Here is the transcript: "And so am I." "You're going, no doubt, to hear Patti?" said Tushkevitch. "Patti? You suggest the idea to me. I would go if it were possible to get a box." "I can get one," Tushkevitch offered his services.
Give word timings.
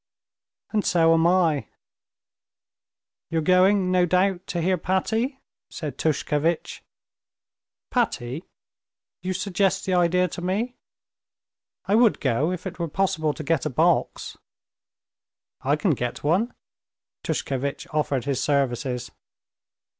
"And 0.71 0.83
so 0.83 1.13
am 1.13 1.27
I." 1.27 1.67
"You're 3.29 3.43
going, 3.43 3.91
no 3.91 4.07
doubt, 4.07 4.47
to 4.47 4.59
hear 4.59 4.75
Patti?" 4.75 5.39
said 5.69 5.99
Tushkevitch. 5.99 6.81
"Patti? 7.91 8.43
You 9.21 9.33
suggest 9.33 9.85
the 9.85 9.93
idea 9.93 10.27
to 10.29 10.41
me. 10.41 10.73
I 11.85 11.93
would 11.93 12.19
go 12.19 12.51
if 12.51 12.65
it 12.65 12.79
were 12.79 12.87
possible 12.87 13.35
to 13.35 13.43
get 13.43 13.67
a 13.67 13.69
box." 13.69 14.37
"I 15.61 15.75
can 15.75 15.91
get 15.91 16.23
one," 16.23 16.51
Tushkevitch 17.23 17.85
offered 17.93 18.25
his 18.25 18.41
services. 18.41 19.11